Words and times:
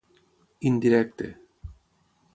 Indirecte: 0.69 1.27